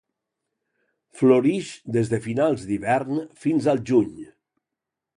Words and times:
Florix 1.19 1.69
des 1.97 2.11
de 2.15 2.21
finals 2.25 2.65
d'hivern 2.73 3.23
fins 3.45 3.73
al 3.75 3.87
juny. 3.93 4.21